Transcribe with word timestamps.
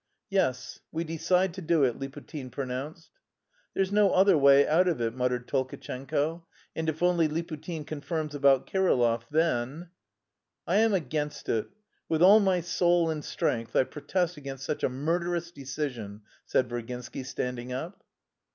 "Yes, 0.31 0.79
we 0.91 1.03
decide 1.03 1.53
to 1.53 1.61
do 1.61 1.83
it," 1.83 1.99
Liputin 1.99 2.49
pronounced. 2.51 3.11
"There's 3.75 3.91
no 3.91 4.13
other 4.13 4.35
way 4.35 4.67
out 4.67 4.87
of 4.87 4.99
it," 4.99 5.13
muttered 5.13 5.47
Tolkatchenko, 5.47 6.43
"and 6.75 6.89
if 6.89 7.03
only 7.03 7.27
Liputin 7.27 7.85
confirms 7.85 8.33
about 8.33 8.65
Kirillov, 8.65 9.25
then... 9.29 9.91
"I 10.65 10.77
am 10.77 10.95
against 10.95 11.47
it; 11.49 11.67
with 12.09 12.23
all 12.23 12.39
my 12.39 12.61
soul 12.61 13.11
and 13.11 13.23
strength 13.23 13.75
I 13.75 13.83
protest 13.83 14.37
against 14.37 14.65
such 14.65 14.83
a 14.83 14.89
murderous 14.89 15.51
decision," 15.51 16.23
said 16.47 16.67
Virginsky, 16.67 17.23
standing 17.23 17.71
up. 17.71 18.03